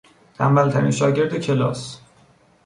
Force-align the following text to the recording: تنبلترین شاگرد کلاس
تنبلترین 0.37 0.91
شاگرد 0.91 1.37
کلاس 1.39 1.99